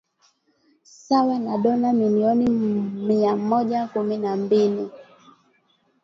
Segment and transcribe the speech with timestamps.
[0.83, 2.49] sawa na dola milioni
[3.07, 4.89] mia mmoja kumi na mbili